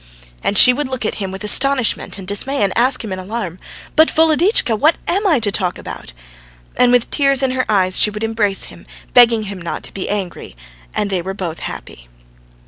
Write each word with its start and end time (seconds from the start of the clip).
And 0.43 0.57
she 0.57 0.73
would 0.73 0.87
look 0.89 1.05
at 1.05 1.21
him 1.21 1.31
with 1.31 1.43
astonishment 1.43 2.17
and 2.17 2.27
dismay, 2.27 2.63
and 2.63 2.73
ask 2.75 3.03
him 3.03 3.13
in 3.13 3.19
alarm: 3.19 3.59
"But, 3.95 4.09
Voloditchka, 4.09 4.75
what 4.75 4.95
am 5.07 5.27
I 5.27 5.39
to 5.39 5.51
talk 5.51 5.77
about?" 5.77 6.13
And 6.75 6.91
with 6.91 7.11
tears 7.11 7.43
in 7.43 7.51
her 7.51 7.65
eyes 7.69 7.99
she 7.99 8.09
would 8.09 8.23
embrace 8.23 8.63
him, 8.63 8.87
begging 9.13 9.43
him 9.43 9.61
not 9.61 9.83
to 9.83 9.93
be 9.93 10.09
angry, 10.09 10.55
and 10.95 11.11
they 11.11 11.21
were 11.21 11.35
both 11.35 11.59
happy. 11.59 12.07